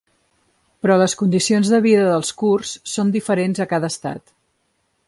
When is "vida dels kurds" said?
1.87-2.73